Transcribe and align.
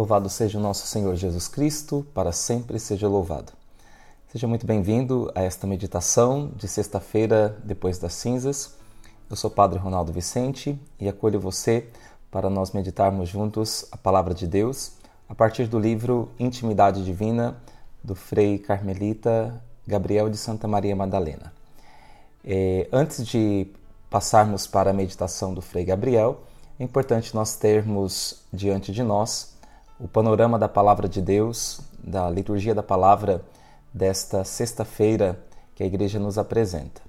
Louvado 0.00 0.30
seja 0.30 0.56
o 0.56 0.62
nosso 0.62 0.86
Senhor 0.86 1.14
Jesus 1.14 1.46
Cristo, 1.46 2.06
para 2.14 2.32
sempre 2.32 2.78
seja 2.78 3.06
louvado. 3.06 3.52
Seja 4.32 4.48
muito 4.48 4.64
bem-vindo 4.64 5.30
a 5.34 5.42
esta 5.42 5.66
meditação 5.66 6.52
de 6.56 6.66
sexta-feira 6.66 7.58
depois 7.62 7.98
das 7.98 8.14
cinzas. 8.14 8.76
Eu 9.28 9.36
sou 9.36 9.50
o 9.50 9.52
Padre 9.52 9.78
Ronaldo 9.78 10.10
Vicente 10.10 10.80
e 10.98 11.06
acolho 11.06 11.38
você 11.38 11.86
para 12.30 12.48
nós 12.48 12.72
meditarmos 12.72 13.28
juntos 13.28 13.84
a 13.92 13.98
palavra 13.98 14.32
de 14.32 14.46
Deus 14.46 14.92
a 15.28 15.34
partir 15.34 15.66
do 15.66 15.78
livro 15.78 16.30
Intimidade 16.38 17.04
Divina 17.04 17.58
do 18.02 18.14
Frei 18.14 18.58
Carmelita 18.58 19.62
Gabriel 19.86 20.30
de 20.30 20.38
Santa 20.38 20.66
Maria 20.66 20.96
Madalena. 20.96 21.52
É, 22.42 22.88
antes 22.90 23.26
de 23.26 23.66
passarmos 24.08 24.66
para 24.66 24.92
a 24.92 24.94
meditação 24.94 25.52
do 25.52 25.60
Frei 25.60 25.84
Gabriel, 25.84 26.40
é 26.78 26.84
importante 26.84 27.34
nós 27.34 27.54
termos 27.56 28.40
diante 28.50 28.92
de 28.92 29.02
nós 29.02 29.59
o 30.00 30.08
panorama 30.08 30.58
da 30.58 30.68
palavra 30.68 31.08
de 31.08 31.20
Deus, 31.20 31.80
da 32.02 32.28
liturgia 32.30 32.74
da 32.74 32.82
palavra 32.82 33.44
desta 33.92 34.44
sexta-feira 34.44 35.38
que 35.74 35.82
a 35.82 35.86
igreja 35.86 36.18
nos 36.18 36.38
apresenta. 36.38 37.02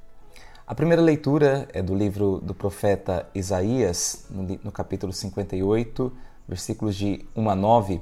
A 0.67 0.75
primeira 0.75 1.01
leitura 1.01 1.67
é 1.73 1.81
do 1.81 1.95
livro 1.95 2.39
do 2.41 2.53
profeta 2.53 3.27
Isaías, 3.33 4.25
no, 4.29 4.71
capítulo 4.71 5.13
58, 5.13 6.11
versículos 6.47 6.95
de 6.95 7.25
1 7.35 7.49
a 7.49 7.55
9. 7.55 8.01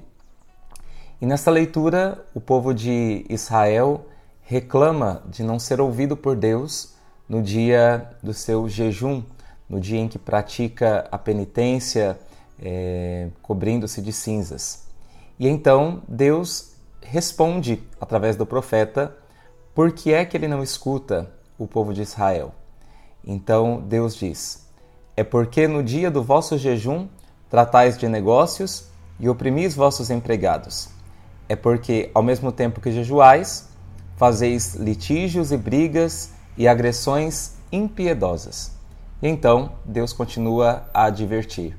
E 1.21 1.25
nesta 1.25 1.51
leitura, 1.51 2.25
o 2.33 2.41
povo 2.41 2.73
de 2.73 3.25
Israel 3.29 4.05
reclama 4.41 5.21
de 5.27 5.43
não 5.43 5.59
ser 5.59 5.79
ouvido 5.79 6.17
por 6.17 6.35
Deus 6.35 6.95
no 7.27 7.41
dia 7.41 8.09
do 8.23 8.33
seu 8.33 8.67
jejum 8.67 9.23
no 9.69 9.79
dia 9.79 9.99
em 9.99 10.07
que 10.07 10.17
pratica 10.17 11.07
a 11.11 11.17
penitência, 11.17 12.17
é, 12.61 13.29
cobrindo-se 13.41 14.01
de 14.01 14.11
cinzas. 14.13 14.87
E 15.39 15.47
então 15.47 16.03
Deus 16.07 16.73
responde 17.01 17.81
através 17.99 18.35
do 18.35 18.45
profeta 18.45 19.15
por 19.73 19.91
que 19.91 20.13
é 20.13 20.25
que 20.25 20.35
ele 20.35 20.47
não 20.47 20.61
escuta 20.61 21.31
o 21.57 21.65
povo 21.65 21.93
de 21.93 22.01
Israel. 22.01 22.53
Então 23.25 23.81
Deus 23.81 24.15
diz: 24.15 24.67
É 25.15 25.23
porque 25.23 25.67
no 25.67 25.83
dia 25.83 26.11
do 26.11 26.23
vosso 26.23 26.57
jejum 26.57 27.07
tratais 27.49 27.97
de 27.97 28.07
negócios 28.07 28.85
e 29.19 29.27
oprimis 29.27 29.75
vossos 29.75 30.09
empregados. 30.09 30.89
É 31.47 31.55
porque, 31.55 32.11
ao 32.13 32.21
mesmo 32.21 32.51
tempo 32.51 32.79
que 32.79 32.91
jejuais, 32.91 33.69
fazeis 34.15 34.75
litígios 34.75 35.51
e 35.51 35.57
brigas 35.57 36.31
e 36.55 36.67
agressões 36.67 37.55
impiedosas. 37.71 38.71
E 39.21 39.27
então 39.27 39.73
Deus 39.83 40.13
continua 40.13 40.87
a 40.93 41.05
advertir: 41.05 41.75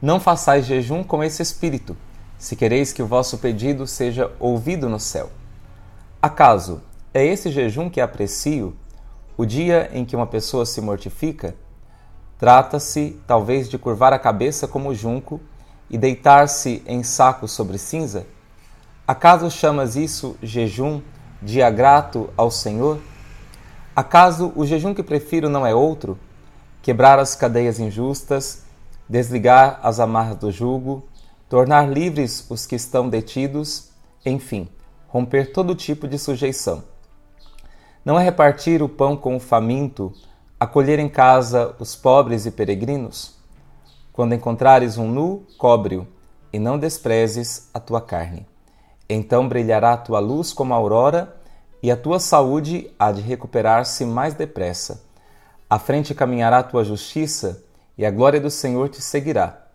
Não 0.00 0.20
façais 0.20 0.66
jejum 0.66 1.02
com 1.02 1.24
esse 1.24 1.42
espírito, 1.42 1.96
se 2.36 2.54
quereis 2.54 2.92
que 2.92 3.02
o 3.02 3.06
vosso 3.06 3.38
pedido 3.38 3.86
seja 3.86 4.30
ouvido 4.38 4.90
no 4.90 5.00
céu. 5.00 5.30
Acaso 6.20 6.82
é 7.14 7.24
esse 7.24 7.50
jejum 7.50 7.88
que 7.88 8.00
aprecio, 8.00 8.76
o 9.38 9.46
dia 9.46 9.90
em 9.94 10.04
que 10.04 10.14
uma 10.14 10.26
pessoa 10.26 10.66
se 10.66 10.82
mortifica? 10.82 11.54
Trata-se, 12.38 13.18
talvez, 13.26 13.70
de 13.70 13.78
curvar 13.78 14.12
a 14.12 14.18
cabeça 14.18 14.68
como 14.68 14.94
junco 14.94 15.40
e 15.88 15.96
deitar-se 15.96 16.82
em 16.86 17.02
saco 17.02 17.48
sobre 17.48 17.78
cinza? 17.78 18.26
Acaso 19.08 19.50
chamas 19.50 19.96
isso 19.96 20.36
jejum, 20.42 21.00
dia 21.40 21.70
grato 21.70 22.28
ao 22.36 22.50
Senhor? 22.50 23.00
Acaso 23.94 24.52
o 24.54 24.66
jejum 24.66 24.92
que 24.92 25.02
prefiro 25.02 25.48
não 25.48 25.66
é 25.66 25.74
outro? 25.74 26.18
Quebrar 26.82 27.18
as 27.18 27.34
cadeias 27.34 27.80
injustas, 27.80 28.65
desligar 29.08 29.80
as 29.82 30.00
amarras 30.00 30.36
do 30.36 30.50
jugo, 30.50 31.06
tornar 31.48 31.88
livres 31.88 32.46
os 32.50 32.66
que 32.66 32.74
estão 32.74 33.08
detidos, 33.08 33.90
enfim, 34.24 34.68
romper 35.08 35.52
todo 35.52 35.74
tipo 35.74 36.08
de 36.08 36.18
sujeição. 36.18 36.82
Não 38.04 38.18
é 38.18 38.22
repartir 38.22 38.82
o 38.82 38.88
pão 38.88 39.16
com 39.16 39.36
o 39.36 39.40
faminto, 39.40 40.12
acolher 40.58 40.98
em 40.98 41.08
casa 41.08 41.74
os 41.78 41.96
pobres 41.96 42.46
e 42.46 42.50
peregrinos? 42.50 43.36
Quando 44.12 44.34
encontrares 44.34 44.96
um 44.96 45.08
nu, 45.08 45.44
cobre-o, 45.58 46.06
e 46.52 46.58
não 46.58 46.78
desprezes 46.78 47.68
a 47.74 47.80
tua 47.80 48.00
carne. 48.00 48.46
Então 49.08 49.48
brilhará 49.48 49.92
a 49.92 49.96
tua 49.96 50.18
luz 50.18 50.52
como 50.52 50.72
a 50.72 50.76
aurora 50.76 51.36
e 51.82 51.90
a 51.90 51.96
tua 51.96 52.18
saúde 52.18 52.90
há 52.98 53.12
de 53.12 53.20
recuperar-se 53.20 54.04
mais 54.04 54.34
depressa. 54.34 55.04
À 55.68 55.78
frente 55.78 56.14
caminhará 56.14 56.58
a 56.58 56.62
tua 56.62 56.84
justiça, 56.84 57.62
e 57.96 58.04
a 58.04 58.10
glória 58.10 58.40
do 58.40 58.50
Senhor 58.50 58.88
te 58.88 59.00
seguirá. 59.00 59.66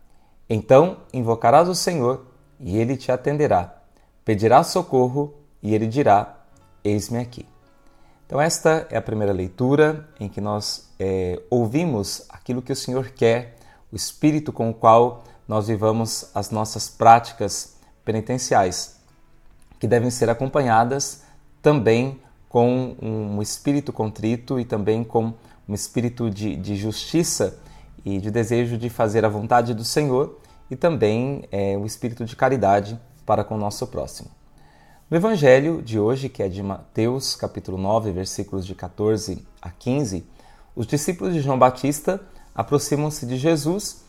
Então 0.50 0.98
invocarás 1.14 1.68
o 1.70 1.76
Senhor, 1.76 2.26
e 2.60 2.78
ele 2.78 2.96
te 2.96 3.12
atenderá. 3.12 3.76
Pedirás 4.24 4.68
socorro, 4.68 5.34
e 5.62 5.74
ele 5.74 5.88
dirá: 5.88 6.38
Eis-me 6.84 7.20
aqui. 7.20 7.46
Então, 8.32 8.40
esta 8.40 8.88
é 8.90 8.96
a 8.96 9.02
primeira 9.02 9.34
leitura 9.34 10.08
em 10.18 10.30
que 10.30 10.40
nós 10.40 10.90
é, 10.98 11.42
ouvimos 11.50 12.26
aquilo 12.30 12.62
que 12.62 12.72
o 12.72 12.76
Senhor 12.76 13.10
quer, 13.10 13.58
o 13.92 13.96
espírito 13.96 14.54
com 14.54 14.70
o 14.70 14.74
qual 14.74 15.26
nós 15.46 15.68
vivamos 15.68 16.32
as 16.34 16.50
nossas 16.50 16.88
práticas 16.88 17.76
penitenciais, 18.06 19.02
que 19.78 19.86
devem 19.86 20.10
ser 20.10 20.30
acompanhadas 20.30 21.24
também 21.62 22.22
com 22.48 22.96
um 23.02 23.42
espírito 23.42 23.92
contrito 23.92 24.58
e 24.58 24.64
também 24.64 25.04
com 25.04 25.34
um 25.68 25.74
espírito 25.74 26.30
de, 26.30 26.56
de 26.56 26.78
justiça 26.78 27.60
e 28.06 28.20
de 28.20 28.32
desejo 28.32 28.78
de 28.78 28.90
fazer 28.90 29.26
a 29.26 29.30
vontade 29.30 29.74
do 29.74 29.84
Senhor 29.84 30.40
e 30.70 30.76
também 30.76 31.44
é, 31.52 31.78
o 31.78 31.86
espírito 31.86 32.26
de 32.26 32.36
caridade 32.36 33.00
para 33.26 33.44
com 33.44 33.56
o 33.56 33.58
nosso 33.58 33.86
próximo. 33.88 34.30
No 35.10 35.18
Evangelho 35.18 35.82
de 35.82 36.00
hoje, 36.00 36.30
que 36.30 36.42
é 36.42 36.48
de 36.48 36.64
Mateus, 36.64 37.36
capítulo 37.36 37.78
9, 37.78 38.12
versículos 38.12 38.66
de 38.66 38.74
14 38.74 39.46
a 39.62 39.70
15, 39.70 40.26
os 40.76 40.88
discípulos 40.88 41.34
de 41.34 41.42
João 41.42 41.60
Batista 41.60 42.22
aproximam-se 42.56 43.26
de 43.26 43.38
Jesus 43.38 44.04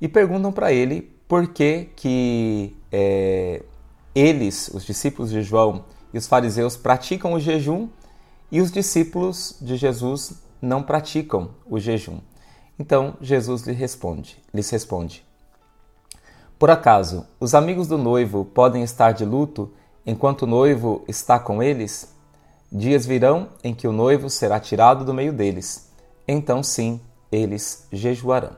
e 0.00 0.08
perguntam 0.08 0.50
para 0.50 0.72
ele 0.72 1.02
por 1.28 1.48
que, 1.48 1.90
que 1.94 2.76
é, 2.90 3.62
eles, 4.14 4.68
os 4.74 4.84
discípulos 4.84 5.30
de 5.30 5.42
João, 5.42 5.84
e 6.12 6.18
os 6.18 6.26
fariseus 6.26 6.76
praticam 6.76 7.34
o 7.34 7.40
jejum 7.40 7.88
e 8.50 8.60
os 8.60 8.72
discípulos 8.72 9.56
de 9.60 9.76
Jesus 9.76 10.42
não 10.60 10.82
praticam 10.82 11.50
o 11.66 11.78
jejum. 11.78 12.18
Então 12.78 13.14
Jesus 13.20 13.62
lhe 13.62 13.72
responde, 13.72 14.38
lhes 14.54 14.70
responde: 14.70 15.24
Por 16.58 16.70
acaso 16.70 17.26
os 17.40 17.54
amigos 17.54 17.88
do 17.88 17.98
noivo 17.98 18.44
podem 18.44 18.82
estar 18.82 19.12
de 19.12 19.24
luto 19.24 19.72
enquanto 20.06 20.42
o 20.42 20.46
noivo 20.46 21.02
está 21.08 21.38
com 21.38 21.62
eles? 21.62 22.14
Dias 22.70 23.04
virão 23.04 23.48
em 23.64 23.74
que 23.74 23.88
o 23.88 23.92
noivo 23.92 24.30
será 24.30 24.60
tirado 24.60 25.04
do 25.04 25.14
meio 25.14 25.32
deles. 25.32 25.90
Então 26.26 26.62
sim, 26.62 27.00
eles 27.32 27.86
jejuarão. 27.90 28.52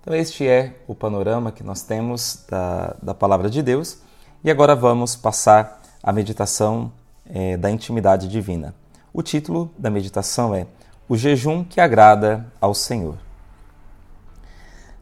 Então 0.00 0.14
este 0.14 0.46
é 0.46 0.76
o 0.86 0.94
panorama 0.94 1.50
que 1.50 1.64
nós 1.64 1.82
temos 1.82 2.44
da, 2.48 2.94
da 3.02 3.14
palavra 3.14 3.50
de 3.50 3.62
Deus. 3.62 3.98
E 4.44 4.50
agora 4.50 4.76
vamos 4.76 5.16
passar 5.16 5.82
a 6.02 6.12
meditação 6.12 6.92
é, 7.28 7.56
da 7.56 7.70
intimidade 7.70 8.28
divina. 8.28 8.74
O 9.12 9.22
título 9.22 9.70
da 9.76 9.90
meditação 9.90 10.54
é 10.54 10.66
O 11.08 11.16
jejum 11.16 11.64
que 11.64 11.80
agrada 11.80 12.46
ao 12.60 12.72
Senhor. 12.72 13.27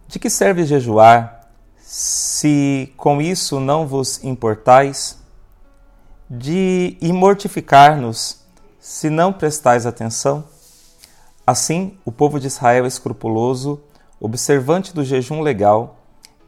De 0.08 0.20
que 0.20 0.30
serve 0.30 0.64
jejuar, 0.64 1.48
se 1.78 2.92
com 2.96 3.20
isso 3.20 3.58
não 3.58 3.86
vos 3.86 4.22
importais? 4.22 5.18
De 6.30 6.96
mortificar-nos, 7.02 8.40
se 8.78 9.10
não 9.10 9.32
prestais 9.32 9.84
atenção? 9.84 10.44
Assim, 11.44 11.98
o 12.04 12.12
povo 12.12 12.38
de 12.38 12.46
Israel 12.46 12.86
escrupuloso, 12.86 13.80
observante 14.20 14.94
do 14.94 15.04
jejum 15.04 15.40
legal, 15.40 15.98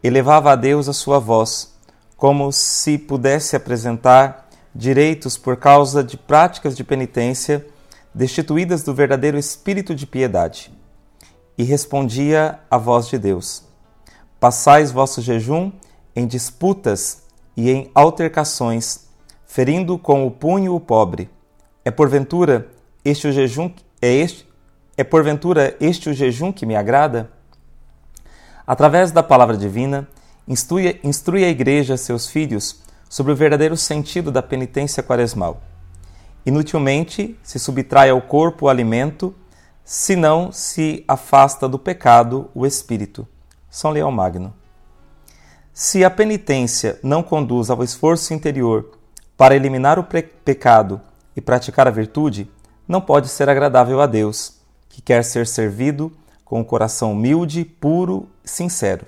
elevava 0.02 0.52
a 0.52 0.56
Deus 0.56 0.88
a 0.88 0.92
sua 0.92 1.18
voz, 1.18 1.74
como 2.16 2.52
se 2.52 2.96
pudesse 2.96 3.56
apresentar 3.56 4.48
direitos 4.72 5.36
por 5.36 5.56
causa 5.56 6.04
de 6.04 6.16
práticas 6.16 6.76
de 6.76 6.84
penitência 6.84 7.66
destituídas 8.14 8.84
do 8.84 8.94
verdadeiro 8.94 9.36
espírito 9.36 9.94
de 9.94 10.06
piedade. 10.06 10.77
E 11.58 11.64
respondia 11.64 12.60
a 12.70 12.78
voz 12.78 13.08
de 13.08 13.18
Deus: 13.18 13.64
Passais 14.40 14.90
vosso 14.90 15.20
jejum 15.20 15.72
em 16.16 16.26
disputas 16.26 17.24
e 17.56 17.70
em 17.70 17.90
altercações, 17.94 19.08
ferindo 19.46 19.98
com 19.98 20.26
o 20.26 20.30
punho 20.30 20.74
o 20.74 20.80
pobre. 20.80 21.28
É 21.84 21.90
porventura 21.90 22.68
este 23.04 23.26
o 23.26 23.32
jejum 23.32 23.70
é 24.00 24.10
este 24.12 24.48
é 24.96 25.04
porventura 25.04 25.76
este 25.80 26.10
o 26.10 26.12
jejum 26.12 26.52
que 26.52 26.66
me 26.66 26.74
agrada? 26.74 27.30
Através 28.66 29.12
da 29.12 29.22
palavra 29.22 29.56
divina, 29.56 30.08
Instrui, 30.48 30.98
instrui 31.04 31.44
a 31.44 31.48
igreja 31.48 31.96
seus 31.98 32.26
filhos 32.26 32.80
sobre 33.06 33.32
o 33.32 33.36
verdadeiro 33.36 33.76
sentido 33.76 34.32
da 34.32 34.42
penitência 34.42 35.02
quaresmal. 35.02 35.62
Inutilmente 36.44 37.38
se 37.42 37.58
subtrai 37.58 38.08
ao 38.08 38.22
corpo 38.22 38.64
o 38.64 38.68
alimento, 38.70 39.34
se 39.90 40.14
não 40.14 40.52
se 40.52 41.02
afasta 41.08 41.66
do 41.66 41.78
pecado 41.78 42.50
o 42.54 42.66
espírito. 42.66 43.26
São 43.70 43.90
Leão 43.90 44.12
Magno. 44.12 44.52
Se 45.72 46.04
a 46.04 46.10
penitência 46.10 47.00
não 47.02 47.22
conduz 47.22 47.70
ao 47.70 47.82
esforço 47.82 48.34
interior 48.34 48.98
para 49.34 49.56
eliminar 49.56 49.98
o 49.98 50.04
pecado 50.04 51.00
e 51.34 51.40
praticar 51.40 51.88
a 51.88 51.90
virtude, 51.90 52.50
não 52.86 53.00
pode 53.00 53.28
ser 53.30 53.48
agradável 53.48 53.98
a 54.02 54.06
Deus, 54.06 54.58
que 54.90 55.00
quer 55.00 55.24
ser 55.24 55.46
servido 55.46 56.12
com 56.44 56.58
o 56.58 56.60
um 56.60 56.64
coração 56.64 57.12
humilde, 57.12 57.64
puro 57.64 58.28
e 58.44 58.50
sincero. 58.50 59.06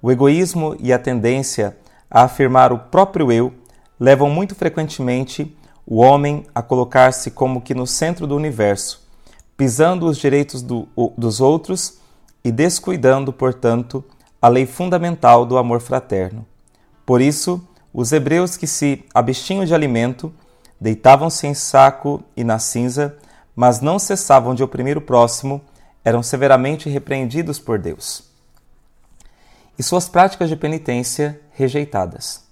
O 0.00 0.12
egoísmo 0.12 0.76
e 0.78 0.92
a 0.92 0.98
tendência 1.00 1.76
a 2.08 2.22
afirmar 2.22 2.72
o 2.72 2.78
próprio 2.78 3.32
eu 3.32 3.52
levam 3.98 4.30
muito 4.30 4.54
frequentemente 4.54 5.58
o 5.84 5.96
homem 5.96 6.46
a 6.54 6.62
colocar-se 6.62 7.32
como 7.32 7.60
que 7.60 7.74
no 7.74 7.84
centro 7.84 8.28
do 8.28 8.36
universo, 8.36 9.07
pisando 9.58 10.06
os 10.06 10.16
direitos 10.16 10.62
do, 10.62 10.88
dos 11.18 11.40
outros 11.40 11.98
e 12.44 12.52
descuidando, 12.52 13.32
portanto, 13.32 14.04
a 14.40 14.46
lei 14.46 14.64
fundamental 14.64 15.44
do 15.44 15.58
amor 15.58 15.80
fraterno. 15.80 16.46
Por 17.04 17.20
isso, 17.20 17.60
os 17.92 18.12
hebreus 18.12 18.56
que 18.56 18.68
se 18.68 19.04
abstinham 19.12 19.64
de 19.64 19.74
alimento 19.74 20.32
deitavam-se 20.80 21.48
em 21.48 21.54
saco 21.54 22.22
e 22.36 22.44
na 22.44 22.60
cinza, 22.60 23.18
mas 23.56 23.80
não 23.80 23.98
cessavam 23.98 24.54
de 24.54 24.62
oprimir 24.62 24.96
o 24.96 25.00
próximo, 25.00 25.60
eram 26.04 26.22
severamente 26.22 26.88
repreendidos 26.88 27.58
por 27.58 27.80
Deus. 27.80 28.22
E 29.76 29.82
suas 29.82 30.08
práticas 30.08 30.48
de 30.48 30.54
penitência 30.54 31.40
rejeitadas. 31.50 32.44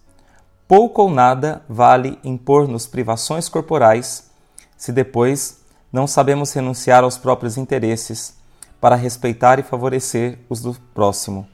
Pouco 0.66 1.02
ou 1.02 1.10
nada 1.10 1.62
vale 1.68 2.18
impor-nos 2.24 2.88
privações 2.88 3.48
corporais 3.48 4.28
se 4.76 4.90
depois 4.90 5.64
não 5.96 6.06
sabemos 6.06 6.52
renunciar 6.52 7.04
aos 7.04 7.16
próprios 7.16 7.56
interesses 7.56 8.34
para 8.78 8.94
respeitar 8.94 9.58
e 9.58 9.62
favorecer 9.62 10.38
os 10.46 10.60
do 10.60 10.74
próximo, 10.92 11.48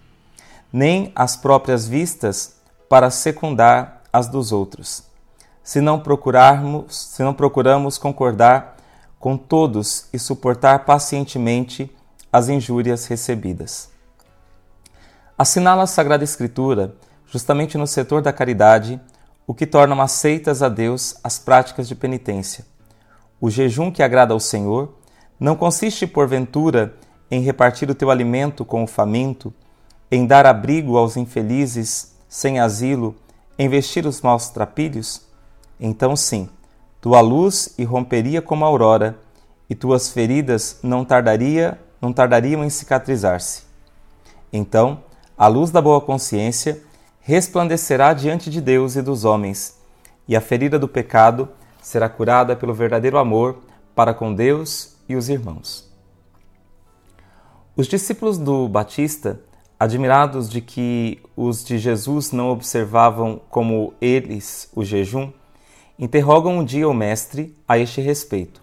nem 0.73 1.13
as 1.15 1.37
próprias 1.37 1.87
vistas 1.87 2.57
para 2.89 3.09
secundar 3.09 4.03
as 4.13 4.27
dos 4.27 4.51
outros. 4.51 5.05
Se 5.63 5.81
não 5.81 6.01
procurarmos, 6.01 6.93
se 6.93 7.23
não 7.23 7.33
procuramos 7.33 7.99
concordar 7.99 8.79
com 9.21 9.37
todos 9.37 10.09
e 10.13 10.19
suportar 10.19 10.85
pacientemente 10.85 11.89
as 12.33 12.49
injúrias 12.49 13.07
recebidas. 13.07 13.91
Assinala 15.39 15.85
a 15.85 15.87
Sagrada 15.87 16.25
Escritura, 16.25 16.97
justamente 17.29 17.79
no 17.79 17.87
setor 17.87 18.21
da 18.21 18.33
caridade, 18.33 19.01
o 19.47 19.55
que 19.55 19.69
tornam 19.69 20.03
aceitas 20.03 20.65
a 20.65 20.69
Deus 20.69 21.15
as 21.23 21.39
práticas 21.39 21.87
de 21.87 21.95
penitência. 21.95 22.72
O 23.45 23.51
jejum 23.51 23.91
que 23.91 24.05
agrada 24.05 24.33
ao 24.33 24.39
Senhor 24.39 24.95
não 25.39 25.57
consiste, 25.57 26.07
porventura, 26.07 26.95
em 27.29 27.41
repartir 27.41 27.91
o 27.91 27.95
teu 27.95 28.09
alimento 28.09 28.65
com 28.65 28.85
o 28.85 28.87
faminto, 28.87 29.53
em 30.13 30.25
dar 30.25 30.47
abrigo 30.47 30.97
aos 30.97 31.17
infelizes 31.17 32.15
sem 32.29 32.61
asilo, 32.61 33.17
em 33.59 33.69
vestir 33.69 34.07
os 34.07 34.21
maus 34.21 34.49
trapilhos? 34.51 35.23
Então, 35.81 36.15
sim, 36.15 36.49
tua 37.01 37.21
luz 37.21 37.75
irromperia 37.77 38.41
como 38.41 38.65
a 38.65 38.69
aurora, 38.69 39.19
e 39.69 39.75
tuas 39.75 40.09
feridas 40.13 40.79
não 40.81 41.05
tardaria, 41.05 41.81
não 42.01 42.13
tardariam 42.13 42.65
em 42.65 42.71
cicatrizar-se. 42.71 43.65
Então, 44.53 45.03
a 45.37 45.49
luz 45.49 45.73
da 45.73 45.83
boa 45.83 46.01
consciência 46.01 46.81
resplandecerá 47.21 48.15
diante 48.15 48.49
de 48.49 48.61
Deus 48.61 48.95
e 48.95 49.03
dos 49.03 49.25
homens, 49.25 49.77
e 50.29 50.37
a 50.37 50.41
ferida 50.41 50.79
do 50.79 50.87
pecado 50.87 51.49
será 51.83 52.09
curada 52.09 52.57
pelo 52.57 52.73
verdadeiro 52.73 53.19
amor 53.19 53.59
para 53.95 54.15
com 54.15 54.33
Deus 54.33 54.97
e 55.09 55.17
os 55.17 55.29
irmãos. 55.29 55.93
Os 57.77 57.87
discípulos 57.87 58.39
do 58.39 58.69
Batista, 58.69 59.41
admirados 59.79 60.49
de 60.49 60.61
que 60.61 61.21
os 61.37 61.65
de 61.65 61.79
Jesus 61.79 62.31
não 62.31 62.51
observavam 62.51 63.41
como 63.51 63.93
eles 64.01 64.71
o 64.75 64.85
jejum, 64.85 65.33
interrogam 65.99 66.59
um 66.59 66.65
dia 66.65 66.89
o 66.89 66.95
Mestre 66.95 67.57
a 67.67 67.79
este 67.79 68.01
respeito. 68.01 68.63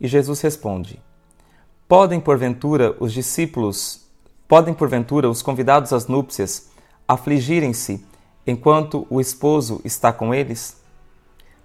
E 0.00 0.06
Jesus 0.06 0.40
responde: 0.40 1.02
Podem 1.88 2.20
porventura 2.20 2.96
os 3.00 3.12
discípulos, 3.12 4.06
podem 4.46 4.72
porventura 4.72 5.28
os 5.28 5.42
convidados 5.42 5.92
às 5.92 6.06
núpcias 6.06 6.70
afligirem-se 7.08 8.04
enquanto 8.46 9.06
o 9.10 9.20
esposo 9.20 9.80
está 9.84 10.12
com 10.12 10.32
eles? 10.32 10.80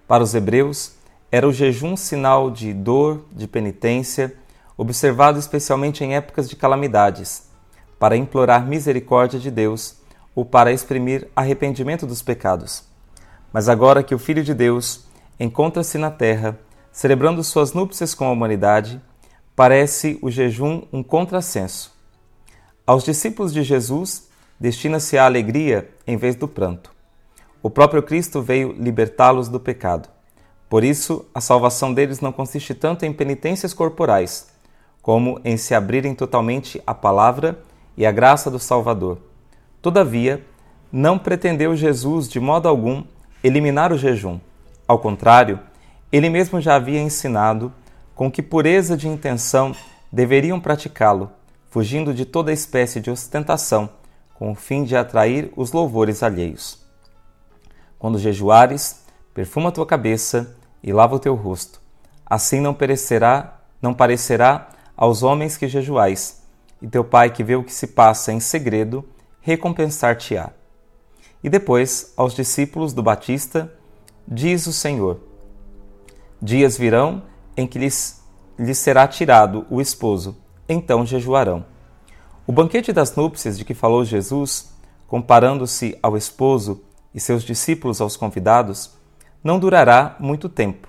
Para 0.08 0.24
os 0.24 0.34
hebreus, 0.34 0.95
era 1.30 1.46
o 1.46 1.52
jejum 1.52 1.96
sinal 1.96 2.50
de 2.50 2.72
dor, 2.72 3.24
de 3.32 3.48
penitência, 3.48 4.34
observado 4.76 5.38
especialmente 5.38 6.04
em 6.04 6.14
épocas 6.14 6.48
de 6.48 6.56
calamidades, 6.56 7.48
para 7.98 8.16
implorar 8.16 8.66
misericórdia 8.66 9.40
de 9.40 9.50
Deus 9.50 9.96
ou 10.34 10.44
para 10.44 10.72
exprimir 10.72 11.28
arrependimento 11.34 12.06
dos 12.06 12.22
pecados. 12.22 12.84
Mas 13.52 13.68
agora 13.68 14.02
que 14.02 14.14
o 14.14 14.18
Filho 14.18 14.44
de 14.44 14.54
Deus 14.54 15.06
encontra-se 15.40 15.98
na 15.98 16.10
terra, 16.10 16.58
celebrando 16.92 17.42
suas 17.42 17.72
núpcias 17.72 18.14
com 18.14 18.26
a 18.26 18.30
humanidade, 18.32 19.00
parece 19.54 20.18
o 20.20 20.30
jejum 20.30 20.82
um 20.92 21.02
contrassenso. 21.02 21.94
Aos 22.86 23.02
discípulos 23.02 23.52
de 23.52 23.62
Jesus 23.62 24.28
destina-se 24.60 25.18
a 25.18 25.24
alegria 25.24 25.90
em 26.06 26.16
vez 26.16 26.36
do 26.36 26.46
pranto. 26.46 26.92
O 27.62 27.70
próprio 27.70 28.02
Cristo 28.02 28.42
veio 28.42 28.72
libertá-los 28.72 29.48
do 29.48 29.58
pecado. 29.58 30.15
Por 30.68 30.82
isso, 30.82 31.24
a 31.34 31.40
salvação 31.40 31.94
deles 31.94 32.20
não 32.20 32.32
consiste 32.32 32.74
tanto 32.74 33.04
em 33.04 33.12
penitências 33.12 33.72
corporais, 33.72 34.48
como 35.00 35.40
em 35.44 35.56
se 35.56 35.74
abrirem 35.74 36.14
totalmente 36.14 36.82
à 36.86 36.92
palavra 36.92 37.58
e 37.96 38.04
à 38.04 38.10
graça 38.10 38.50
do 38.50 38.58
Salvador. 38.58 39.18
Todavia, 39.80 40.44
não 40.90 41.18
pretendeu 41.18 41.76
Jesus 41.76 42.28
de 42.28 42.40
modo 42.40 42.68
algum 42.68 43.04
eliminar 43.42 43.92
o 43.92 43.98
jejum. 43.98 44.40
Ao 44.88 44.98
contrário, 44.98 45.60
ele 46.10 46.28
mesmo 46.28 46.60
já 46.60 46.74
havia 46.74 47.00
ensinado 47.00 47.72
com 48.14 48.30
que 48.30 48.42
pureza 48.42 48.96
de 48.96 49.06
intenção 49.06 49.74
deveriam 50.10 50.58
praticá-lo, 50.58 51.30
fugindo 51.68 52.14
de 52.14 52.24
toda 52.24 52.52
espécie 52.52 53.00
de 53.00 53.10
ostentação, 53.10 53.88
com 54.34 54.50
o 54.50 54.54
fim 54.54 54.82
de 54.84 54.96
atrair 54.96 55.52
os 55.56 55.72
louvores 55.72 56.22
alheios. 56.22 56.84
Quando 57.98 58.18
jejuares, 58.18 59.05
perfuma 59.36 59.68
a 59.68 59.72
tua 59.72 59.84
cabeça 59.84 60.56
e 60.82 60.94
lava 60.94 61.14
o 61.14 61.18
teu 61.18 61.34
rosto. 61.34 61.78
Assim 62.24 62.58
não 62.58 62.72
perecerá, 62.72 63.60
não 63.82 63.92
parecerá 63.92 64.70
aos 64.96 65.22
homens 65.22 65.58
que 65.58 65.68
jejuais, 65.68 66.42
e 66.80 66.88
teu 66.88 67.04
Pai 67.04 67.28
que 67.28 67.44
vê 67.44 67.54
o 67.54 67.62
que 67.62 67.72
se 67.72 67.88
passa 67.88 68.32
em 68.32 68.40
segredo, 68.40 69.06
recompensar-te-á. 69.42 70.52
E 71.44 71.50
depois, 71.50 72.14
aos 72.16 72.32
discípulos 72.32 72.94
do 72.94 73.02
Batista, 73.02 73.70
diz 74.26 74.66
o 74.66 74.72
Senhor: 74.72 75.20
Dias 76.40 76.78
virão 76.78 77.22
em 77.58 77.66
que 77.66 77.78
lhes, 77.78 78.24
lhes 78.58 78.78
será 78.78 79.06
tirado 79.06 79.66
o 79.68 79.82
esposo, 79.82 80.34
então 80.66 81.04
jejuarão. 81.04 81.62
O 82.46 82.52
banquete 82.52 82.90
das 82.90 83.14
núpcias 83.14 83.58
de 83.58 83.66
que 83.66 83.74
falou 83.74 84.02
Jesus, 84.02 84.72
comparando-se 85.06 85.98
ao 86.02 86.16
esposo 86.16 86.82
e 87.14 87.20
seus 87.20 87.42
discípulos 87.42 88.00
aos 88.00 88.16
convidados, 88.16 88.95
não 89.46 89.60
durará 89.60 90.16
muito 90.18 90.48
tempo. 90.48 90.88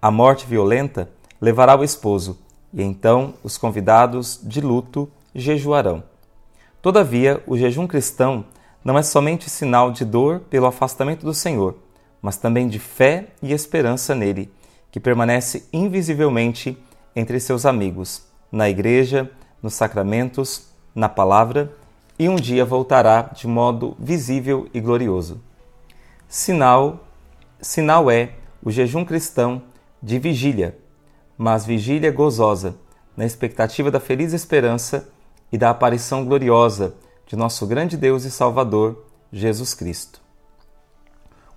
A 0.00 0.10
morte 0.10 0.46
violenta 0.46 1.10
levará 1.38 1.76
o 1.76 1.84
esposo, 1.84 2.38
e 2.72 2.82
então 2.82 3.34
os 3.44 3.58
convidados 3.58 4.40
de 4.42 4.62
luto 4.62 5.10
jejuarão. 5.34 6.02
Todavia, 6.80 7.42
o 7.46 7.54
jejum 7.54 7.86
cristão 7.86 8.46
não 8.82 8.96
é 8.96 9.02
somente 9.02 9.50
sinal 9.50 9.92
de 9.92 10.06
dor 10.06 10.40
pelo 10.48 10.64
afastamento 10.64 11.26
do 11.26 11.34
Senhor, 11.34 11.76
mas 12.22 12.38
também 12.38 12.66
de 12.66 12.78
fé 12.78 13.26
e 13.42 13.52
esperança 13.52 14.14
nele, 14.14 14.50
que 14.90 14.98
permanece 14.98 15.68
invisivelmente 15.70 16.78
entre 17.14 17.38
seus 17.38 17.66
amigos, 17.66 18.22
na 18.50 18.70
igreja, 18.70 19.30
nos 19.62 19.74
sacramentos, 19.74 20.66
na 20.94 21.10
palavra, 21.10 21.70
e 22.18 22.26
um 22.26 22.36
dia 22.36 22.64
voltará 22.64 23.30
de 23.34 23.46
modo 23.46 23.94
visível 23.98 24.66
e 24.72 24.80
glorioso. 24.80 25.42
Sinal, 26.26 27.11
sinal 27.62 28.10
é 28.10 28.30
o 28.62 28.70
jejum 28.70 29.04
cristão 29.04 29.62
de 30.02 30.18
vigília, 30.18 30.76
mas 31.38 31.64
vigília 31.64 32.10
gozosa, 32.10 32.74
na 33.16 33.24
expectativa 33.24 33.90
da 33.90 34.00
feliz 34.00 34.32
esperança 34.32 35.08
e 35.52 35.56
da 35.56 35.70
aparição 35.70 36.24
gloriosa 36.24 36.94
de 37.26 37.36
nosso 37.36 37.66
grande 37.66 37.96
Deus 37.96 38.24
e 38.24 38.30
Salvador, 38.30 39.04
Jesus 39.32 39.74
Cristo. 39.74 40.20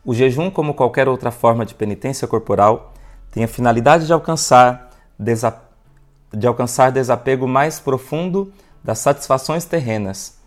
O 0.03 0.13
jejum, 0.13 0.51
como 0.51 0.75
qualquer 0.75 1.07
outra 1.07 1.31
forma 1.31 1.65
de 1.65 1.73
penitência 1.73 2.27
corporal, 2.27 2.93
tem 3.31 3.43
a 3.43 3.47
finalidade 3.47 4.05
de 4.05 4.13
alcançar, 4.13 4.91
de 5.17 6.47
alcançar 6.47 6.91
desapego 6.91 7.47
mais 7.47 7.79
profundo 7.79 8.53
das 8.83 8.99
satisfações 8.99 9.65
terrenas, 9.65 10.37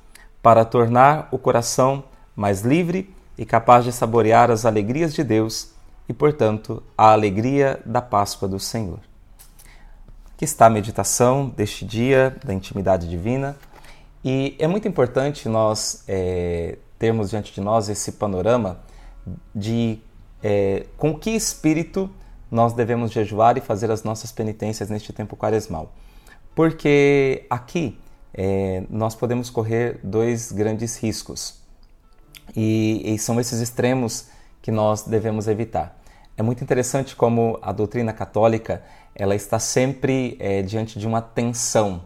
para 0.41 0.65
tornar 0.65 1.29
o 1.33 1.39
coração 1.39 2.05
mais 2.37 2.63
livre 2.63 3.13
e 3.39 3.47
capaz 3.47 3.85
de 3.85 3.93
saborear 3.93 4.51
as 4.51 4.67
alegrias 4.67 5.15
de 5.15 5.23
Deus 5.23 5.71
e, 6.09 6.13
portanto, 6.13 6.83
a 6.97 7.13
alegria 7.13 7.81
da 7.87 8.03
Páscoa 8.03 8.49
do 8.49 8.59
Senhor. 8.59 8.99
Aqui 10.35 10.45
está 10.45 10.67
a 10.67 10.71
meditação 10.71 11.49
deste 11.49 11.85
dia 11.85 12.37
da 12.45 12.53
intimidade 12.53 13.09
divina. 13.09 13.57
E 14.25 14.57
é 14.59 14.67
muito 14.67 14.89
importante 14.89 15.49
nós 15.49 16.03
é, 16.09 16.79
termos 16.99 17.31
diante 17.31 17.53
de 17.53 17.61
nós 17.61 17.89
esse 17.89 18.13
panorama 18.13 18.81
de 19.55 20.01
é, 20.43 20.87
com 20.97 21.17
que 21.17 21.31
espírito 21.31 22.11
nós 22.51 22.73
devemos 22.73 23.13
jejuar 23.13 23.57
e 23.57 23.61
fazer 23.61 23.91
as 23.91 24.03
nossas 24.03 24.33
penitências 24.33 24.91
neste 24.91 25.13
tempo 25.13 25.37
quaresmal. 25.37 25.93
Porque 26.55 27.47
aqui 27.49 27.99
é, 28.35 28.83
nós 28.91 29.15
podemos 29.15 29.51
correr 29.51 30.01
dois 30.03 30.51
grandes 30.51 30.97
riscos 30.97 31.59
e, 32.57 33.15
e 33.15 33.19
são 33.19 33.41
esses 33.41 33.61
extremos 33.61 34.27
que 34.61 34.71
nós 34.71 35.03
devemos 35.03 35.49
evitar. 35.49 35.99
É 36.37 36.43
muito 36.43 36.63
interessante 36.63 37.17
como 37.17 37.59
a 37.61 37.73
doutrina 37.73 38.13
católica 38.13 38.83
ela 39.15 39.35
está 39.35 39.59
sempre 39.59 40.37
é, 40.39 40.63
diante 40.63 40.99
de 40.99 41.07
uma 41.07 41.21
tensão, 41.21 42.03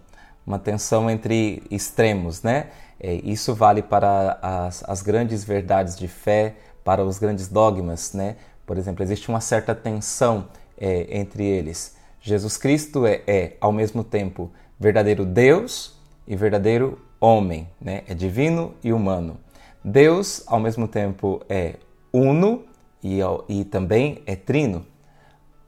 uma 0.47 0.59
tensão 0.59 1.11
entre 1.11 1.63
extremos, 1.71 2.43
né? 2.43 2.69
É, 2.99 3.15
isso 3.25 3.55
vale 3.55 3.83
para 3.83 4.39
as, 4.41 4.83
as 4.89 5.03
grandes 5.03 5.45
verdades 5.45 5.99
de 5.99 6.09
fé, 6.09 6.55
para 6.83 7.05
os 7.05 7.19
grandes 7.19 7.49
dogmas, 7.49 8.15
né? 8.15 8.37
Por 8.65 8.79
exemplo, 8.79 9.03
existe 9.03 9.29
uma 9.29 9.41
certa 9.41 9.75
tensão 9.75 10.49
é, 10.79 11.19
entre 11.19 11.45
eles. 11.45 11.97
Jesus 12.21 12.57
Cristo 12.57 13.05
é, 13.05 13.21
é, 13.27 13.57
ao 13.61 13.73
mesmo 13.73 14.03
tempo, 14.03 14.51
verdadeiro 14.81 15.27
Deus 15.27 15.95
e 16.27 16.35
verdadeiro 16.35 16.99
homem, 17.21 17.69
né? 17.81 18.03
É 18.09 18.15
divino 18.15 18.75
e 18.83 18.93
humano. 18.93 19.37
Deus, 19.85 20.43
ao 20.47 20.61
mesmo 20.61 20.87
tempo, 20.87 21.43
é 21.49 21.77
uno 22.12 22.65
e, 23.03 23.19
e 23.49 23.65
também 23.65 24.23
é 24.27 24.37
trino. 24.37 24.87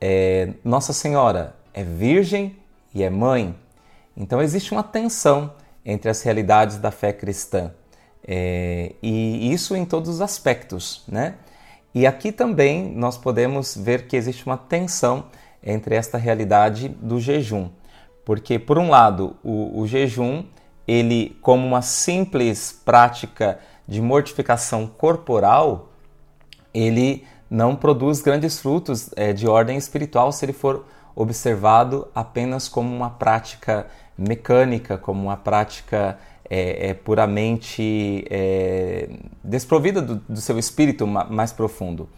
É, 0.00 0.50
Nossa 0.62 0.92
Senhora 0.92 1.56
é 1.73 1.83
virgem 1.83 2.56
e 2.94 3.02
é 3.02 3.11
mãe. 3.11 3.54
Então 4.16 4.40
existe 4.40 4.73
uma 4.73 4.83
tensão 4.83 5.52
entre 5.85 6.09
as 6.11 6.23
realidades 6.23 6.78
da 6.78 6.90
fé 6.90 7.12
cristã. 7.12 7.73
É, 8.26 8.92
e 9.02 9.52
isso 9.52 9.76
em 9.76 9.85
todos 9.85 10.09
os 10.09 10.21
aspectos, 10.21 11.02
né? 11.06 11.35
E 11.94 12.06
aqui 12.06 12.33
também 12.33 12.90
nós 12.94 13.16
podemos 13.16 13.76
ver 13.76 14.06
que 14.06 14.16
existe 14.16 14.47
uma 14.47 14.56
tensão 14.56 15.26
entre 15.62 15.94
esta 15.94 16.18
realidade 16.18 16.88
do 16.88 17.21
jejum, 17.21 17.68
porque 18.25 18.59
por 18.59 18.78
um 18.78 18.90
lado 18.90 19.37
o, 19.44 19.80
o 19.80 19.87
jejum 19.87 20.44
ele 20.87 21.37
como 21.40 21.66
uma 21.66 21.83
simples 21.83 22.73
prática 22.85 23.59
de 23.87 24.00
mortificação 24.00 24.87
corporal, 24.87 25.91
ele 26.73 27.25
não 27.50 27.76
produz 27.76 28.21
grandes 28.21 28.59
frutos 28.59 29.11
é, 29.17 29.33
de 29.33 29.47
ordem 29.47 29.76
espiritual 29.76 30.33
se 30.33 30.45
ele 30.45 30.53
for 30.53 30.85
observado 31.14 32.09
apenas 32.14 32.69
como 32.69 32.95
uma 32.95 33.11
prática 33.11 33.87
mecânica, 34.19 34.99
como 34.99 35.23
uma 35.23 35.37
prática 35.37 36.19
é, 36.49 36.91
é 36.91 36.95
puramente 36.95 38.25
é, 38.29 39.09
desprovida 39.43 40.03
do, 40.03 40.17
do, 40.17 40.41
seu 40.41 40.59
espírito 40.59 41.07
mais 41.07 41.53
profundo. 41.53 42.09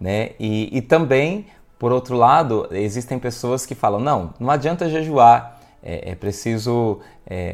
Né? 0.00 0.30
E, 0.40 0.76
e, 0.76 0.82
também, 0.82 1.46
por 1.78 1.92
outro 1.92 2.16
lado, 2.16 2.66
existem 2.70 3.18
pessoas 3.18 3.66
que 3.66 3.74
falam: 3.74 4.00
não, 4.00 4.34
não 4.40 4.50
adianta 4.50 4.88
jejuar, 4.88 5.60
é, 5.82 6.12
é 6.12 6.14
preciso 6.14 7.00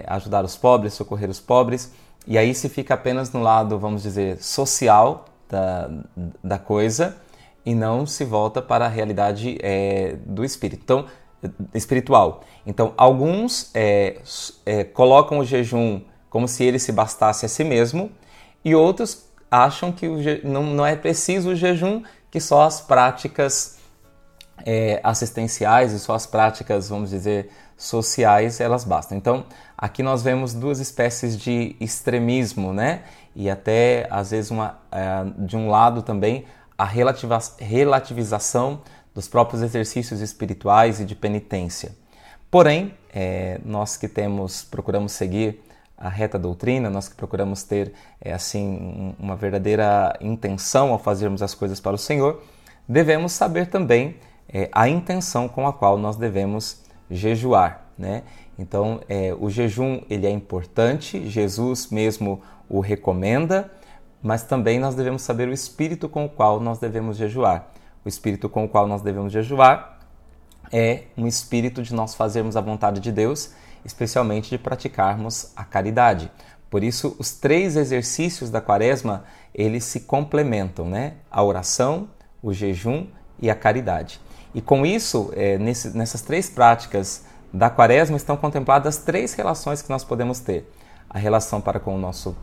ajudar 0.07 0.45
os 0.45 0.55
pobres, 0.55 0.93
socorrer 0.93 1.31
os 1.31 1.41
pobres, 1.41 1.91
e 2.27 2.39
aí 2.39 2.55
se 2.55 2.69
fica 2.69 2.95
apenas 2.95 3.33
no 3.33 3.43
lado, 3.43 3.79
vamos 3.79 4.03
dizer, 4.03 4.43
social 4.43 5.27
da, 5.49 5.91
da 6.43 6.59
coisa 6.59 7.17
e 7.65 7.75
não 7.75 8.07
se 8.07 8.25
volta 8.25 8.61
para 8.61 8.87
a 8.87 8.89
realidade 8.89 9.59
é, 9.61 10.17
do 10.25 10.45
espírito. 10.45 10.83
Então, 10.83 11.07
espiritual. 11.75 12.43
Então, 12.67 12.95
alguns 12.97 13.71
é, 13.75 14.21
é, 14.65 14.85
colocam 14.85 15.39
o 15.39 15.45
jejum 15.45 16.01
como 16.33 16.49
se 16.49 16.65
ele 16.65 16.79
se 16.79 16.91
bastasse 16.93 17.45
a 17.45 17.49
si 17.49 17.63
mesmo, 17.63 18.11
e 18.65 18.75
outros 18.75 19.27
acham 19.51 19.93
que 19.93 20.09
não, 20.43 20.63
não 20.63 20.87
é 20.87 20.97
preciso 20.97 21.51
o 21.51 21.55
jejum, 21.55 22.03
que 22.31 22.41
só 22.41 22.63
as 22.63 22.81
práticas 22.81 23.79
é, 24.65 24.99
assistenciais 25.05 25.93
e 25.93 25.99
só 25.99 26.15
as 26.15 26.25
práticas, 26.25 26.89
vamos 26.89 27.11
dizer, 27.11 27.51
sociais, 27.83 28.61
elas 28.61 28.85
bastam. 28.85 29.19
Então, 29.19 29.45
aqui 29.77 30.03
nós 30.03 30.23
vemos 30.23 30.55
duas 30.55 30.79
espécies 30.79 31.37
de 31.37 31.77
extremismo, 31.81 32.73
né? 32.73 33.03
E 33.35 33.51
até, 33.51 34.07
às 34.11 34.31
vezes, 34.31 34.51
uma, 34.51 34.79
é, 34.91 35.25
de 35.39 35.57
um 35.57 35.69
lado 35.69 36.03
também, 36.03 36.45
a 36.79 36.85
relativização 36.85 38.81
dos 39.15 39.29
próprios 39.29 39.63
exercícios 39.63 40.21
espirituais 40.21 41.01
e 41.01 41.05
de 41.05 41.15
penitência. 41.15 41.93
Porém, 42.51 42.95
é, 43.13 43.61
nós 43.65 43.97
que 43.97 44.09
temos, 44.09 44.63
procuramos 44.63 45.13
seguir 45.13 45.61
a 45.97 46.09
reta 46.09 46.39
doutrina, 46.39 46.91
nós 46.91 47.09
que 47.09 47.15
procuramos 47.15 47.63
ter 47.63 47.93
é, 48.21 48.33
assim 48.33 49.15
uma 49.19 49.37
verdadeira 49.37 50.17
intenção 50.21 50.93
ao 50.93 50.99
fazermos 50.99 51.43
as 51.43 51.55
coisas 51.55 51.81
para 51.81 51.95
o 51.95 51.99
Senhor, 51.99 52.43
devemos 52.89 53.33
saber 53.33 53.67
também 53.69 54.17
é, 54.49 54.69
a 54.73 54.89
intenção 54.89 55.49
com 55.49 55.67
a 55.67 55.73
qual 55.73 55.97
nós 55.97 56.17
devemos 56.17 56.83
jejuar, 57.11 57.87
né? 57.97 58.23
Então, 58.59 59.01
é, 59.09 59.35
o 59.39 59.51
jejum 59.51 60.03
ele 60.09 60.27
é 60.27 60.31
importante, 60.31 61.29
Jesus 61.29 61.89
mesmo 61.91 62.41
o 62.69 62.81
recomenda, 62.81 63.71
mas 64.23 64.43
também 64.43 64.79
nós 64.79 64.95
devemos 64.95 65.23
saber 65.23 65.49
o 65.49 65.53
espírito 65.53 66.09
com 66.09 66.25
o 66.25 66.29
qual 66.29 66.61
nós 66.61 66.79
devemos 66.79 67.17
jejuar. 67.17 67.73
O 68.05 68.09
espírito 68.09 68.49
com 68.49 68.65
o 68.65 68.69
qual 68.69 68.87
nós 68.87 69.03
devemos 69.03 69.33
jejuar 69.33 69.99
é 70.71 71.05
um 71.17 71.27
espírito 71.27 71.83
de 71.83 71.95
nós 71.95 72.15
fazermos 72.15 72.57
a 72.57 72.61
vontade 72.61 73.01
de 73.01 73.13
Deus 73.13 73.55
especialmente 73.85 74.51
de 74.51 74.59
praticarmos 74.59 75.53
a 75.57 75.65
caridade. 75.65 76.31
Por 76.71 76.83
isso, 76.83 77.15
os 77.19 77.33
três 77.33 77.77
exercícios 77.77 78.51
da 78.51 78.61
quaresma, 78.61 79.25
eles 79.55 79.85
se 79.85 80.01
complementam, 80.01 80.89
né? 80.89 81.15
A 81.31 81.43
oração, 81.43 82.09
o 82.43 82.53
jejum 82.53 83.07
e 83.39 83.51
a 83.51 83.55
caridade. 83.55 84.21
E 84.55 84.61
com 84.61 84.85
isso, 84.85 85.33
é, 85.35 85.59
nesse, 85.59 85.97
nessas 85.97 86.23
três 86.23 86.51
práticas 86.51 87.25
da 87.53 87.69
quaresma 87.69 88.17
estão 88.17 88.37
contempladas 88.37 88.99
três 88.99 89.35
relações 89.35 89.83
que 89.83 89.91
nós 89.91 90.05
podemos 90.05 90.41
ter. 90.41 90.71
A 91.09 91.19
relação 91.19 91.61
para 91.61 91.79
com 91.79 91.95
o 91.95 91.99
nosso 91.99 92.37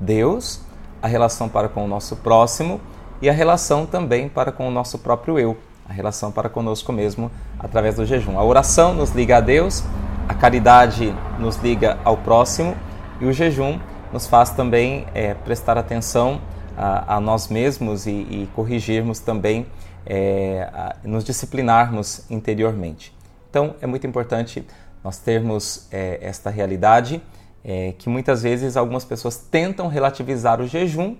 Deus, 0.00 0.60
a 1.00 1.06
relação 1.06 1.48
para 1.48 1.68
com 1.68 1.84
o 1.84 1.88
nosso 1.88 2.16
próximo 2.16 2.80
e 3.22 3.28
a 3.28 3.32
relação 3.32 3.86
também 3.86 4.28
para 4.28 4.52
com 4.52 4.68
o 4.68 4.70
nosso 4.70 4.98
próprio 4.98 5.38
eu, 5.38 5.56
a 5.88 5.92
relação 5.92 6.32
para 6.32 6.48
conosco 6.48 6.92
mesmo 6.92 7.30
através 7.58 7.96
do 7.96 8.04
jejum. 8.04 8.38
A 8.38 8.44
oração 8.44 8.92
nos 8.92 9.10
liga 9.10 9.38
a 9.38 9.40
Deus, 9.40 9.84
a 10.28 10.34
caridade 10.34 11.14
nos 11.38 11.56
liga 11.56 11.98
ao 12.04 12.16
próximo 12.16 12.76
e 13.20 13.26
o 13.26 13.32
jejum 13.32 13.78
nos 14.12 14.26
faz 14.26 14.50
também 14.50 15.06
é, 15.14 15.34
prestar 15.34 15.78
atenção 15.78 16.40
a, 16.76 17.16
a 17.16 17.20
nós 17.20 17.48
mesmos 17.48 18.06
e, 18.06 18.10
e 18.10 18.48
corrigirmos 18.54 19.18
também, 19.18 19.66
é, 20.06 20.94
nos 21.04 21.24
disciplinarmos 21.24 22.30
interiormente. 22.30 23.14
Então 23.50 23.74
é 23.80 23.86
muito 23.86 24.06
importante 24.06 24.66
nós 25.02 25.18
termos 25.18 25.86
é, 25.90 26.18
esta 26.20 26.50
realidade 26.50 27.22
é, 27.64 27.92
que 27.98 28.08
muitas 28.08 28.42
vezes 28.42 28.76
algumas 28.76 29.04
pessoas 29.04 29.36
tentam 29.36 29.88
relativizar 29.88 30.60
o 30.60 30.66
jejum 30.66 31.16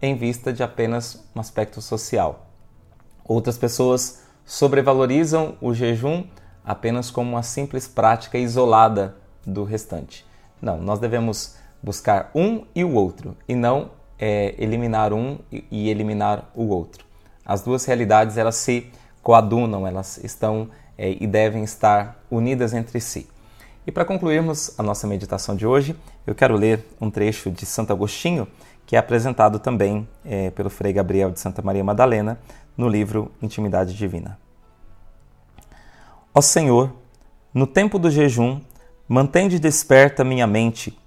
em 0.00 0.14
vista 0.14 0.52
de 0.52 0.62
apenas 0.62 1.24
um 1.34 1.40
aspecto 1.40 1.80
social. 1.80 2.46
Outras 3.24 3.58
pessoas 3.58 4.22
sobrevalorizam 4.44 5.56
o 5.60 5.74
jejum 5.74 6.24
apenas 6.64 7.10
como 7.10 7.32
uma 7.32 7.42
simples 7.42 7.88
prática 7.88 8.38
isolada 8.38 9.16
do 9.44 9.64
restante. 9.64 10.24
Não, 10.60 10.78
nós 10.78 10.98
devemos 10.98 11.56
buscar 11.82 12.30
um 12.34 12.64
e 12.74 12.84
o 12.84 12.94
outro, 12.94 13.36
e 13.48 13.54
não 13.54 13.90
é, 14.18 14.54
eliminar 14.58 15.12
um 15.12 15.38
e 15.50 15.88
eliminar 15.88 16.50
o 16.54 16.68
outro. 16.68 17.07
As 17.48 17.62
duas 17.62 17.86
realidades 17.86 18.36
elas 18.36 18.56
se 18.56 18.92
coadunam, 19.22 19.86
elas 19.86 20.18
estão 20.22 20.68
é, 20.98 21.16
e 21.18 21.26
devem 21.26 21.64
estar 21.64 22.22
unidas 22.30 22.74
entre 22.74 23.00
si. 23.00 23.26
E 23.86 23.90
para 23.90 24.04
concluirmos 24.04 24.78
a 24.78 24.82
nossa 24.82 25.06
meditação 25.06 25.56
de 25.56 25.66
hoje, 25.66 25.96
eu 26.26 26.34
quero 26.34 26.54
ler 26.54 26.84
um 27.00 27.10
trecho 27.10 27.50
de 27.50 27.64
Santo 27.64 27.90
Agostinho, 27.90 28.46
que 28.84 28.96
é 28.96 28.98
apresentado 28.98 29.58
também 29.58 30.06
é, 30.26 30.50
pelo 30.50 30.68
Frei 30.68 30.92
Gabriel 30.92 31.30
de 31.30 31.40
Santa 31.40 31.62
Maria 31.62 31.82
Madalena 31.82 32.38
no 32.76 32.86
livro 32.86 33.32
Intimidade 33.40 33.94
Divina. 33.94 34.38
Ó 36.34 36.42
Senhor, 36.42 36.92
no 37.54 37.66
tempo 37.66 37.98
do 37.98 38.10
jejum, 38.10 38.60
mantende 39.08 39.58
desperta 39.58 40.22
minha 40.22 40.46
mente 40.46 40.98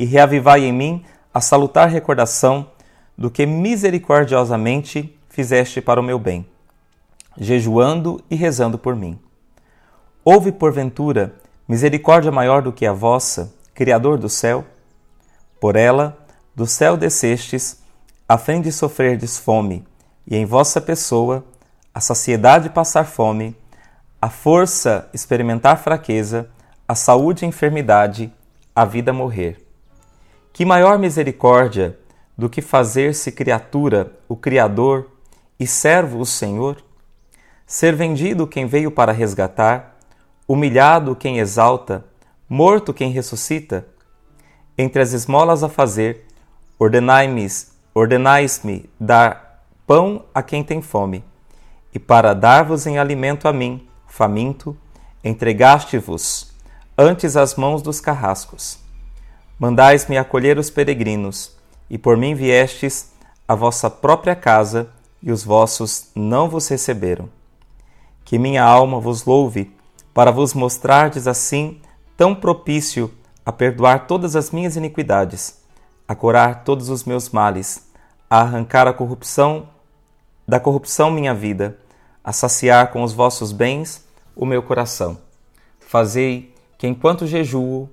e 0.00 0.04
reavivai 0.04 0.64
em 0.64 0.72
mim 0.72 1.04
a 1.32 1.40
salutar 1.40 1.88
recordação 1.88 2.72
do 3.16 3.30
que 3.30 3.46
misericordiosamente 3.46 5.16
fizeste 5.30 5.80
para 5.80 6.00
o 6.00 6.02
meu 6.02 6.18
bem, 6.18 6.44
jejuando 7.38 8.22
e 8.28 8.34
rezando 8.34 8.76
por 8.76 8.94
mim. 8.94 9.18
Houve, 10.22 10.52
porventura, 10.52 11.34
misericórdia 11.66 12.30
maior 12.30 12.60
do 12.60 12.72
que 12.72 12.84
a 12.84 12.92
vossa, 12.92 13.54
Criador 13.72 14.18
do 14.18 14.28
céu? 14.28 14.64
Por 15.58 15.76
ela, 15.76 16.18
do 16.54 16.66
céu 16.66 16.96
descestes, 16.96 17.80
a 18.28 18.36
fim 18.36 18.60
de 18.60 18.70
sofrerdes 18.70 19.38
fome, 19.38 19.86
e 20.26 20.36
em 20.36 20.44
vossa 20.44 20.80
pessoa, 20.80 21.44
a 21.94 22.00
saciedade 22.00 22.68
passar 22.68 23.04
fome, 23.04 23.56
a 24.20 24.28
força 24.28 25.08
experimentar 25.14 25.78
fraqueza, 25.78 26.50
a 26.86 26.94
saúde 26.94 27.46
enfermidade, 27.46 28.32
a 28.74 28.84
vida 28.84 29.12
morrer. 29.12 29.64
Que 30.52 30.64
maior 30.64 30.98
misericórdia 30.98 31.98
do 32.36 32.48
que 32.48 32.60
fazer-se 32.60 33.32
criatura 33.32 34.12
o 34.28 34.36
Criador 34.36 35.09
e 35.60 35.66
servo 35.66 36.18
o 36.18 36.26
Senhor? 36.26 36.82
Ser 37.66 37.94
vendido 37.94 38.46
quem 38.46 38.66
veio 38.66 38.90
para 38.90 39.12
resgatar, 39.12 39.98
humilhado 40.48 41.14
quem 41.14 41.38
exalta, 41.38 42.02
morto 42.48 42.94
quem 42.94 43.10
ressuscita? 43.10 43.86
Entre 44.78 45.02
as 45.02 45.12
esmolas 45.12 45.62
a 45.62 45.68
fazer, 45.68 46.26
ordenai-me, 46.78 47.46
ordenais-me 47.94 48.88
dar 48.98 49.62
pão 49.86 50.24
a 50.34 50.42
quem 50.42 50.64
tem 50.64 50.80
fome, 50.80 51.22
e 51.92 51.98
para 51.98 52.32
dar-vos 52.32 52.86
em 52.86 52.98
alimento 52.98 53.46
a 53.46 53.52
mim, 53.52 53.86
faminto, 54.06 54.74
entregaste-vos 55.22 56.54
antes 56.96 57.36
as 57.36 57.54
mãos 57.54 57.82
dos 57.82 58.00
carrascos. 58.00 58.78
Mandais-me 59.58 60.16
acolher 60.16 60.58
os 60.58 60.70
peregrinos, 60.70 61.54
e 61.90 61.98
por 61.98 62.16
mim 62.16 62.34
viestes 62.34 63.12
à 63.46 63.54
vossa 63.54 63.90
própria 63.90 64.34
casa, 64.34 64.88
e 65.22 65.30
os 65.30 65.44
vossos 65.44 66.08
não 66.14 66.48
vos 66.48 66.68
receberam. 66.68 67.28
Que 68.24 68.38
minha 68.38 68.64
alma 68.64 69.00
vos 69.00 69.24
louve, 69.24 69.74
para 70.14 70.30
vos 70.30 70.54
mostrardes 70.54 71.26
assim 71.26 71.80
tão 72.16 72.34
propício 72.34 73.12
a 73.44 73.52
perdoar 73.52 74.06
todas 74.06 74.36
as 74.36 74.50
minhas 74.50 74.76
iniquidades, 74.76 75.60
a 76.06 76.14
curar 76.14 76.64
todos 76.64 76.88
os 76.88 77.04
meus 77.04 77.30
males, 77.30 77.88
a 78.28 78.40
arrancar 78.40 78.86
a 78.86 78.92
corrupção 78.92 79.68
da 80.46 80.58
corrupção 80.58 81.10
minha 81.10 81.32
vida, 81.32 81.78
a 82.24 82.32
saciar 82.32 82.90
com 82.90 83.02
os 83.02 83.12
vossos 83.12 83.52
bens 83.52 84.04
o 84.34 84.44
meu 84.44 84.62
coração. 84.62 85.18
Fazei 85.78 86.52
que 86.76 86.88
enquanto 86.88 87.26
jejuo, 87.26 87.88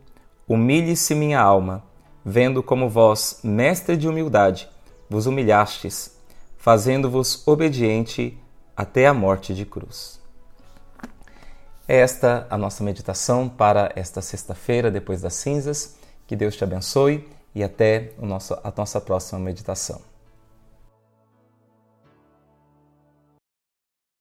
humilhe-se 0.47 1.13
minha 1.13 1.39
alma, 1.39 1.83
vendo 2.25 2.63
como 2.63 2.89
vós, 2.89 3.39
mestre 3.43 3.95
de 3.95 4.07
humildade, 4.07 4.67
vos 5.09 5.27
humilhastes, 5.27 6.16
fazendo-vos 6.67 7.47
obediente 7.47 8.37
até 8.75 9.07
a 9.07 9.13
morte 9.13 9.55
de 9.55 9.65
cruz. 9.65 10.19
É 11.87 11.95
esta 11.95 12.45
a 12.49 12.57
nossa 12.57 12.83
meditação 12.83 13.47
para 13.47 13.93
esta 13.95 14.21
sexta-feira, 14.21 14.91
depois 14.91 15.21
das 15.21 15.35
cinzas. 15.35 15.95
Que 16.27 16.35
Deus 16.35 16.57
te 16.57 16.65
abençoe 16.65 17.25
e 17.55 17.63
até 17.63 18.11
a 18.21 18.73
nossa 18.75 18.99
próxima 18.99 19.39
meditação. 19.39 20.01